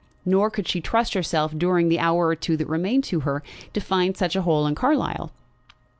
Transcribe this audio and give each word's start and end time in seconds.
Nor 0.25 0.49
could 0.49 0.67
she 0.67 0.81
trust 0.81 1.13
herself, 1.13 1.55
during 1.55 1.87
the 1.87 1.99
hour 1.99 2.25
or 2.25 2.35
two 2.35 2.57
that 2.57 2.67
remained 2.67 3.03
to 3.03 3.19
her, 3.19 3.43
to 3.75 3.79
find 3.79 4.17
such 4.17 4.35
a 4.35 4.41
hole 4.41 4.65
in 4.65 4.73
Carlisle. 4.73 5.31